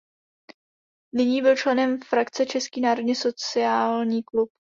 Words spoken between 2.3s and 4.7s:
Český národně sociální klub.